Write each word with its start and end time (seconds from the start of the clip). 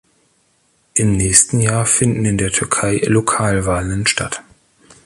Im 0.95 1.15
nächsten 1.15 1.59
Jahr 1.59 1.85
finden 1.85 2.25
in 2.25 2.39
der 2.39 2.51
Türkei 2.51 3.03
Lokalwahlen 3.05 4.07
statt. 4.07 4.41